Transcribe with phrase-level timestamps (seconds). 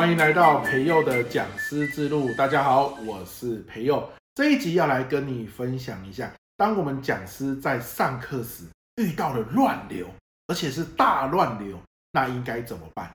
[0.00, 2.32] 欢迎来到培祐的讲师之路。
[2.32, 4.02] 大家好，我是培祐。
[4.34, 8.64] 这一集要来跟你分享一下，当我们讲师在上课时
[8.96, 10.06] 遇到了乱流，
[10.46, 11.78] 而且是大乱流，
[12.12, 13.10] 那应该怎么办？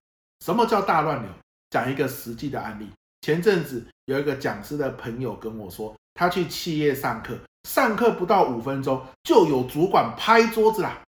[0.46, 1.32] 什么叫大乱流？
[1.72, 2.88] 讲一个实际的案例。
[3.22, 7.36] 前阵子有一个讲师的朋友跟我说，他去企业上课，
[7.68, 11.02] 上课不到五分钟，就有主管拍桌子啦。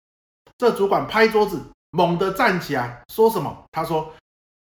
[0.57, 3.65] 这主管拍桌子，猛地站起来，说什么？
[3.73, 4.15] 他说：“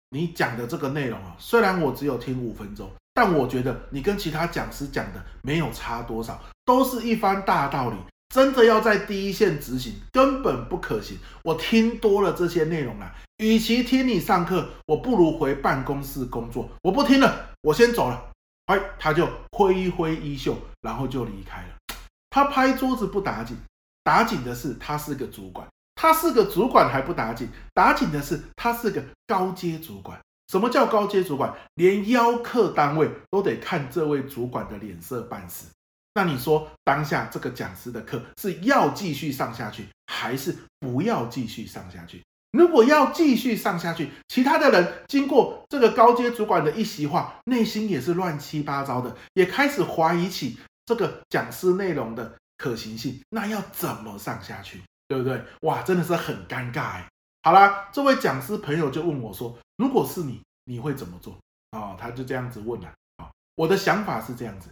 [0.09, 7.97] 你讲的这个内容啊，虽然我只有听五分钟，但我觉得你跟其他讲师讲的没有差多少，都是一番大道理。
[8.29, 11.17] 真的要在第一线执行，根本不可行。
[11.43, 16.69] 我听多了这些内容啊，与其听你上课，我不如回办公室工作。
[16.83, 18.31] 我不听了，我先走了。”
[18.67, 21.97] 哎，他就挥一挥衣袖，然后就离开了。
[22.29, 23.55] 他拍桌子不打紧，
[24.03, 25.65] 打紧的是他是个主管。
[25.97, 30.17] 他是个主管还不打紧，打紧的是他是个高阶主管。
[30.47, 31.53] 什么叫高阶主管？
[31.73, 35.65] 连邀客单位都得看这位主管的脸色办事。
[36.13, 42.23] 那你说当下这个讲师的课是要继续上下去，还是不要继续上下去？
[42.51, 53.19] 如果要继续上下去，其他的人经过这个高阶主管的一席话，内心也是乱七八糟的，也开始怀疑起这个讲师内容的可行性。
[53.29, 54.81] 那要怎么上下去？
[55.07, 55.41] 对不对？
[55.61, 57.07] 哇，真的是很尴尬哎。
[57.43, 61.37] 好啦，这位讲师朋友就问我说：“如果是你，你会怎么做？”
[61.71, 62.87] 哦，他就这样子问了。
[63.17, 64.69] 啊，我的想法是这样子：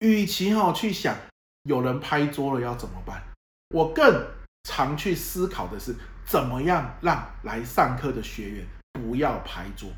[0.00, 1.16] 与其哈去想
[1.62, 3.22] 有人拍桌了要怎么办，
[3.70, 4.26] 我更
[4.64, 5.94] 常去思考的是
[6.26, 9.88] 怎么样让来上课的学员不要拍桌，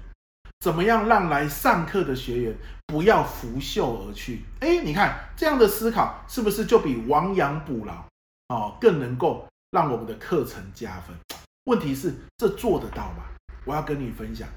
[0.60, 4.44] 怎么样让来上课的学员不要拂袖而去。
[4.60, 8.04] 哎，你看这样的思考是不是就比亡羊补牢
[8.48, 9.48] 哦更能够？
[9.70, 11.16] 让我们的课程加分。
[11.64, 13.24] 问题是这做得到吗？
[13.64, 14.48] 我要跟你分享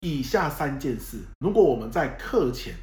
[0.00, 1.18] 以下三件事。
[1.38, 2.74] 如果我们在课前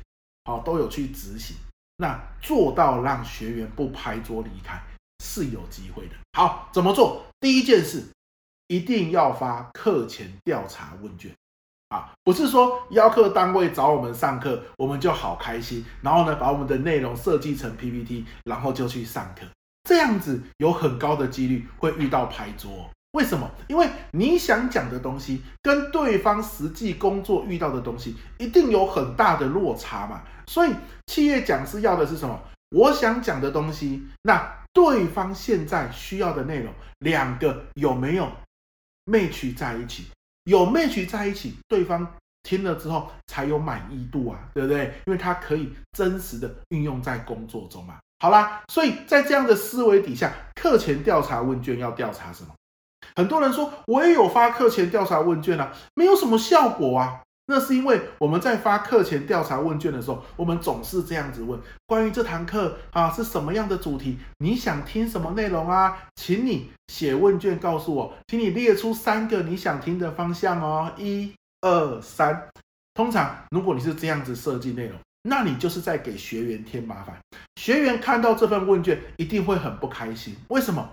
[0.46, 1.56] 好都有去执行，
[1.98, 4.82] 那做到让学员不拍桌离开
[5.24, 6.16] 是有机会的。
[6.34, 7.26] 好，怎么做？
[7.40, 8.04] 第一件事，
[8.68, 11.32] 一定要发课前调查问卷
[11.90, 12.14] 啊！
[12.24, 19.46] 不是说邀课单位找我们上课，我们就好开心，然后呢，把我们的内容设计成 PPT，然后就去上课。
[19.84, 23.50] 这样子有很高的几率会遇到拍桌，为什么？
[23.68, 30.22] 因为你想讲的东西跟对方实际工作遇到的东西一定有很大的落差嘛。
[30.46, 30.74] 所以
[31.08, 32.40] 企业讲师要的是什么？
[32.72, 38.32] 我想讲的东西，那对方现在需要的内容，两个有没有
[39.06, 40.06] match 在一起？
[40.44, 44.94] 有 match 在一起，对方听了之后才有满意度啊，对不对？
[45.08, 48.00] 因为他可以真实的运用在工作中嘛。
[48.20, 52.50] 好啦，所以在这样的思维底下，课前调查问卷要调查什么？
[53.16, 57.22] 很多人说，我也有发课前调查问卷啊，没有什么效果啊。
[57.52, 64.20] 那是因为我们在发课前调查问卷的时候，我们总是这样子问：关于这堂课啊，是什么样的主题？
[64.38, 65.98] 你想听什么内容啊？
[66.16, 72.50] 请你写问卷告诉我，请你列出三个你想听的方向哦，一、二、三。
[72.94, 75.00] 通常，如果你是这样子设计内容。
[75.24, 77.18] 那你就是在给学员添麻烦，
[77.56, 80.36] 学员看到这份问卷一定会很不开心。
[80.48, 80.90] 为什么？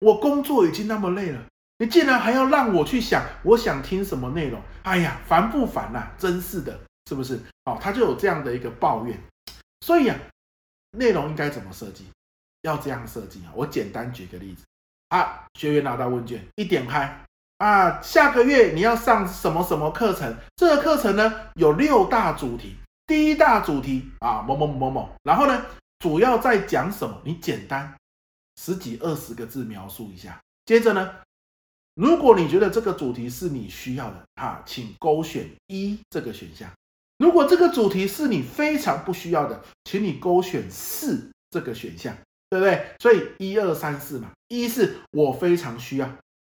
[0.00, 1.40] 我工作已经那么累了，
[1.78, 4.60] 你竟然还要让我去想我想听什么内容？
[4.82, 6.08] 哎呀，烦不烦呐？
[6.18, 7.40] 真是的，是不是？
[7.64, 9.18] 哦，他就有这样的一个抱怨。
[9.80, 10.16] 所以啊，
[10.92, 12.06] 内容应该怎么设计？
[12.62, 13.52] 要这样设计啊！
[13.54, 14.64] 我简单举个例子
[15.08, 17.24] 啊，学员拿到问卷一点开
[17.58, 20.34] 啊，下个月你要上什么什么课程？
[20.56, 22.76] 这个课程呢，有六大主题。
[23.06, 25.66] 第一大主题啊，某某某某，然后呢，
[25.98, 27.20] 主要在讲什么？
[27.24, 27.94] 你简单
[28.56, 30.40] 十几二十个字描述一下。
[30.64, 31.16] 接着呢，
[31.94, 36.70] 如果你觉得这个主题是你需要的啊，请勾选一这个选项；
[37.18, 42.16] 如果这个主题是你非常不需要的，请你勾选四这个选项，
[42.48, 42.86] 对不对？
[42.98, 46.10] 所以一二三四嘛，一是我非常需要，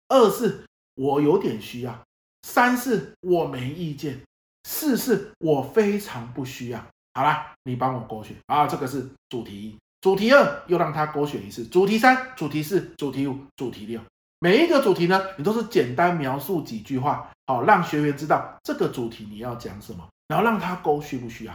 [0.07, 0.63] 二是
[0.95, 2.05] 我有点需要，
[2.43, 4.21] 三是我没意见。
[4.69, 6.85] 四是我非常不需要。
[7.13, 14.01] 好啦，你帮我勾选啊，这个是主题一，主题二又让他勾选一次，主题三、主题四、主题五、主题六，
[14.39, 21.53] 每一个主题呢，你都是简单描述几句话，好让学员知道这个主题你要讲什么，然后让他勾需不需要。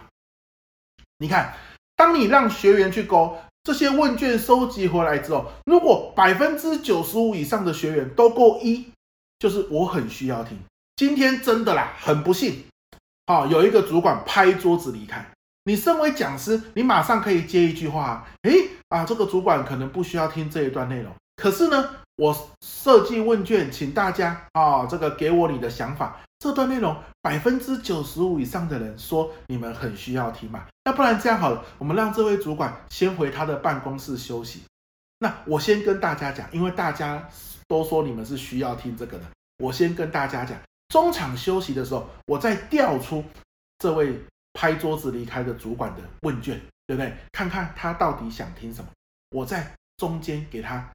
[1.18, 1.54] 你看，
[1.94, 8.90] 当你让学员去勾这些问卷收集回来之后，如果百分之九十五以上的学员都勾一，
[9.38, 10.58] 就是我很需要听。
[10.96, 12.64] 今天真的啦，很不幸。
[13.26, 15.24] 好，有一个主管拍桌子离开。
[15.64, 21.12] 你身为讲师，你马上可以接一句话：诶啊，这个主管可能不需要听这一段内容。
[21.36, 26.20] 可是呢，我设计问卷，请大家啊，这个给我你的想法。
[26.40, 30.66] 这段内容百分之九十五以上的人说你们很需要听嘛？
[30.84, 34.62] 那不然这样好了，我们让这位主管先回他的办公室休息。
[35.20, 37.28] 那我先跟大家讲，因为大家
[37.68, 39.24] 都说你们是需要听这个的，
[39.58, 40.58] 我先跟大家讲，
[40.92, 43.24] 中场休息的时候，我再调出
[43.78, 44.22] 这位
[44.52, 47.16] 拍桌子离开的主管的问卷，对不对？
[47.32, 48.90] 看看他到底想听什么，
[49.30, 50.86] 我在中间给他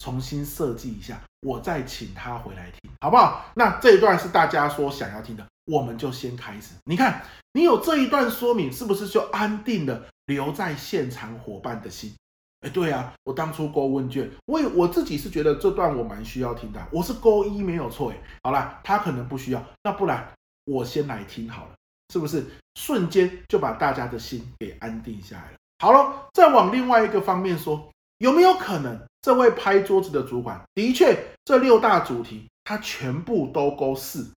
[0.00, 3.46] 重新设计一下，我再请他回来听，好不好？
[3.54, 6.74] 那这一段是大家说想要听的，我们就先开始。
[6.84, 7.24] 你看，
[7.54, 12.14] 你有这一段说明，是不是就安定了留在现场伙伴的心？
[12.66, 18.10] 哎，对啊，我当初勾问卷，我我自己是觉得这段我蛮需要听的，我是勾一没有错。
[18.10, 20.32] 哎，好啦，他可能不需要，那不然
[20.64, 21.70] 我先来听好了，
[22.12, 22.44] 是不是？
[22.74, 25.58] 瞬间就把大家的心给安定下来了。
[25.78, 34.28] 好了，再往另外一个方面说，有没有可能这位拍桌子的主管的确这六大主题他全部都勾四？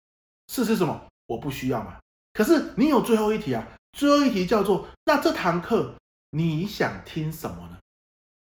[0.48, 1.00] 四是什么？
[1.28, 1.96] 我不需要嘛。
[2.34, 5.94] 可是你有最后一题啊，最后一题叫做那这堂课
[6.32, 7.78] 你想听什么呢？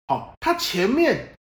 [0.08, 1.34] 好，他前面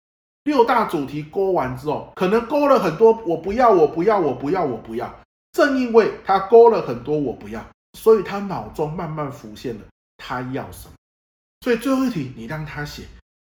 [0.45, 5.13] 六大主题勾完之后，可能勾了很多我不要，我不要，我不要，我不要。
[5.53, 7.65] 正因为他勾了很多我不要，
[7.95, 9.83] 所以他脑中慢慢浮现了
[10.19, 10.93] 他要什么。
[11.63, 13.05] 所以最后一题你让他写，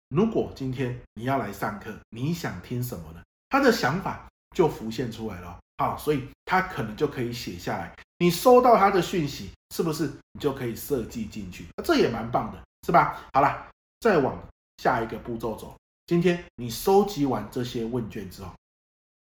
[0.09, 3.23] 如果今天你要来上课，你想听什么呢？
[3.49, 4.27] 他的想法
[4.57, 5.59] 就浮现出来了。
[5.79, 7.95] 好，所以他可能就可以写下来。
[8.19, 11.65] 你收到他的讯息，是不是你就可以设计进去？
[11.85, 13.19] 这也蛮棒的，是吧？
[13.33, 13.67] 好了，
[14.01, 14.37] 再往。
[14.81, 15.77] 下一个步骤走。
[16.07, 18.51] 今天你收集完这些问卷之后，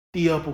[0.09, 0.53] 第二步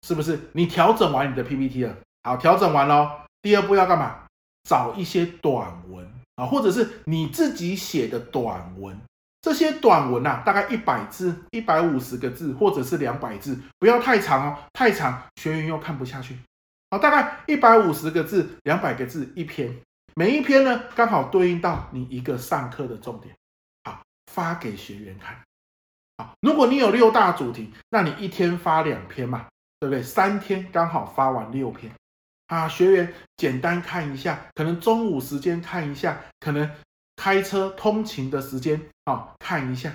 [0.00, 1.94] 是不是你调整完你的 PPT 了？
[2.22, 3.26] 好，调整完了。
[3.42, 4.24] 第二步要干嘛？
[4.64, 8.98] 找一些短文啊，或者是你自己写的短文。
[9.42, 16.34] 这些短文啊，大概一百字、一百五十个字，或者是两百字，不要太长哦，太长学员又看不下去。
[16.90, 19.78] 好，大概一百五十个字、两百个字一篇，
[20.14, 23.34] 每一篇呢刚好对应到你一个上课的重点。
[24.28, 25.42] 发给学员看，
[26.18, 29.48] 好，如果你有六大主题，那你一天发两篇嘛，
[29.80, 30.02] 对不对？
[30.02, 31.92] 三天刚好发完六篇，
[32.46, 36.70] 啊，学员简单看一下，可能中午时间看一下，可能
[37.16, 39.92] 开车通勤的时间啊看一下，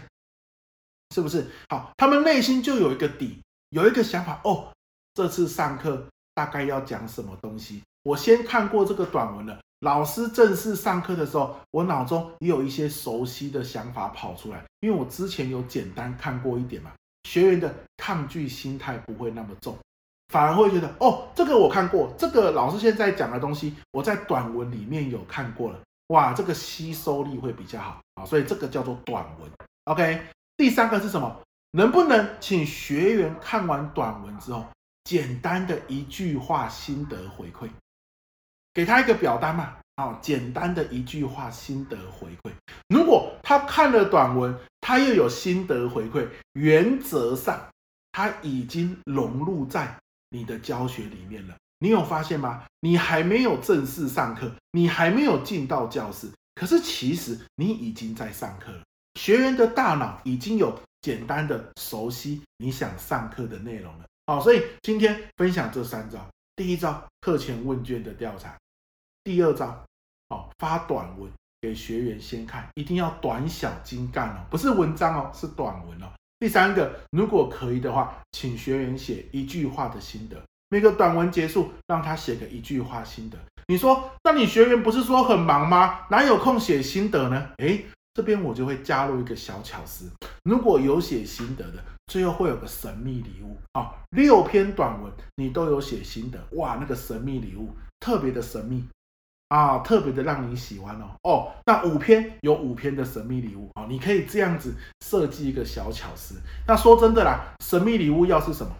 [1.15, 1.47] 是不是？
[1.69, 4.74] 好，他们内心就有一个底，有一个想法哦，
[5.13, 9.59] 这次上课大概要讲什么东西，我先看过这个短文了。
[9.83, 16.91] 老师正式上课的时候，我脑中也有一些熟悉的想法跑出来，因为我之前有简单看过一点嘛。
[17.27, 19.77] 学员的抗拒心态不会那么重，
[20.30, 25.77] 反而会觉得哦，这个我看过，这个老师现在讲的东西，我在短文里面有看过了，
[26.07, 29.51] 哇，这个吸收力会比较好啊，所以这个叫做短文。
[29.83, 30.21] OK，
[30.56, 31.38] 第三个是什么？
[31.71, 34.65] 能不能请学员看完短文之后，
[35.03, 37.68] 简单的一句话心得回馈？
[38.74, 42.52] 给他一个表单嘛，好，简单的一句话心得回馈。
[42.90, 47.70] 如果他看了短文，他又有心得回馈，原则上
[48.12, 49.96] 他已经融入在
[50.30, 51.56] 你的教学里面了。
[51.78, 52.64] 你有发现吗？
[52.80, 58.81] 你还没有正式上课，你还没有进到教室，可是其实你已经在上课了。
[59.20, 64.06] 学员的大脑已经有简单的熟悉你想上课的内容了。
[64.25, 66.25] 好，所以今天分享这三招。
[66.56, 68.56] 第一招，课前问卷的调查。
[69.24, 69.68] 第二招，
[70.30, 76.08] 哦，发短文给学员先看，一定要短小精干哦，不是文章哦，是短文哦。
[76.39, 80.36] 第三个，如果可以的话，请学员写一句话的心得，
[80.68, 83.38] 每个短文结束，让他写个一句话心得。
[83.68, 86.01] 你说，那你学员不是说很忙吗？
[86.10, 87.50] 哪有空写心得呢？
[87.60, 90.12] 诶，这边我就会加入一个小巧思，
[90.44, 98.86] 如果有写心得的，最后会有个神秘礼物啊，六篇短文你都有写心得，哇，那个神秘礼物特别的神秘。
[99.53, 104.74] 啊，特别的让你喜欢哦哦，那五篇有五篇的神秘礼物啊，你可以这样子
[105.05, 106.41] 设计一个小巧思。
[106.67, 108.75] 那说真的啦，神秘礼物要是什么？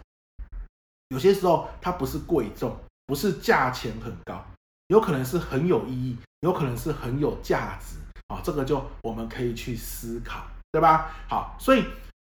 [1.10, 2.76] 有些时候它不是贵重，
[3.06, 4.44] 不是价钱很高，
[4.88, 7.94] 有可能是很有意义，有可能是很有价值
[8.26, 8.40] 啊。
[8.42, 11.14] 这个就我们可以去思考，对吧？
[11.28, 11.84] 好，所以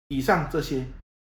[0.06, 0.86] 以上这些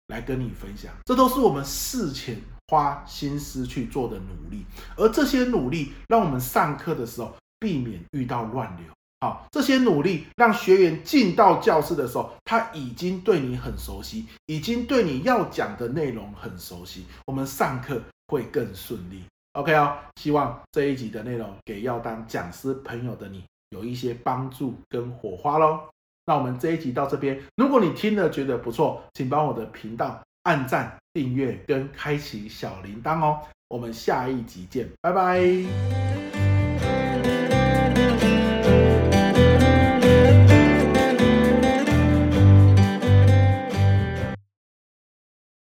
[0.10, 2.40] 来跟你分享，这都是我们事前。
[2.68, 8.86] 花心思去做的努力，而这些努力让我们上课的时候避免遇到乱流。
[9.22, 19.24] 好，这些努力让学员进到教室的时候，他已经对你很熟悉，已经对你要讲的内容很熟悉，我们上课会更顺利。
[19.54, 25.80] OK 哦，希望这一集的内容给要当讲师朋友的你有一些帮助跟火花喽。
[26.26, 30.98] 那我们这一集到这边，如果你听了觉得不错，请帮我的频道按赞。
[31.12, 36.07] 订阅跟开启小铃铛哦，我们下一集见，拜拜。